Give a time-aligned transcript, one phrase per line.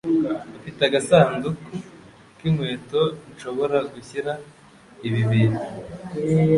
[0.57, 1.73] Ufite agasanduku
[2.37, 3.01] k'inkweto
[3.31, 4.31] nshobora gushyira
[5.07, 5.63] ibi bintu?